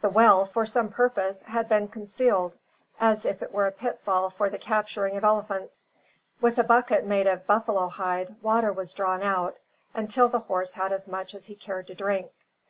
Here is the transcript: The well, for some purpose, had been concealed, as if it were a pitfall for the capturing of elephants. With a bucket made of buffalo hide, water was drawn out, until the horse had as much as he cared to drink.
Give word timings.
The 0.00 0.08
well, 0.08 0.46
for 0.46 0.64
some 0.64 0.88
purpose, 0.88 1.42
had 1.42 1.68
been 1.68 1.88
concealed, 1.88 2.54
as 2.98 3.26
if 3.26 3.42
it 3.42 3.52
were 3.52 3.66
a 3.66 3.72
pitfall 3.72 4.30
for 4.30 4.48
the 4.48 4.56
capturing 4.56 5.18
of 5.18 5.22
elephants. 5.22 5.76
With 6.40 6.56
a 6.58 6.64
bucket 6.64 7.04
made 7.04 7.26
of 7.26 7.46
buffalo 7.46 7.88
hide, 7.88 8.36
water 8.40 8.72
was 8.72 8.94
drawn 8.94 9.22
out, 9.22 9.58
until 9.92 10.30
the 10.30 10.38
horse 10.38 10.72
had 10.72 10.94
as 10.94 11.08
much 11.10 11.34
as 11.34 11.44
he 11.44 11.54
cared 11.56 11.88
to 11.88 11.94
drink. 11.94 12.30